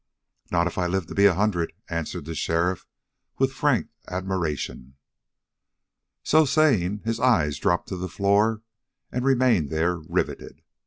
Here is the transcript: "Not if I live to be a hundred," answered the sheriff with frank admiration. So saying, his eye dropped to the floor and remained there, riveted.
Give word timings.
"Not 0.51 0.65
if 0.65 0.79
I 0.79 0.87
live 0.87 1.05
to 1.09 1.13
be 1.13 1.27
a 1.27 1.35
hundred," 1.35 1.73
answered 1.87 2.25
the 2.25 2.33
sheriff 2.33 2.87
with 3.37 3.53
frank 3.53 3.89
admiration. 4.07 4.95
So 6.23 6.43
saying, 6.43 7.01
his 7.05 7.19
eye 7.19 7.51
dropped 7.51 7.89
to 7.89 7.97
the 7.97 8.09
floor 8.09 8.63
and 9.11 9.23
remained 9.23 9.69
there, 9.69 9.97
riveted. 9.97 10.63